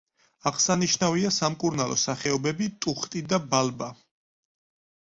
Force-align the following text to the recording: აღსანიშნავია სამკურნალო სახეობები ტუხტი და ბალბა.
აღსანიშნავია 0.51 1.31
სამკურნალო 1.35 1.99
სახეობები 2.05 2.71
ტუხტი 2.87 3.25
და 3.35 3.43
ბალბა. 3.55 3.93